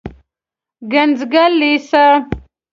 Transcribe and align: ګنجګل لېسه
ګنجګل 0.91 1.51
لېسه 1.59 2.03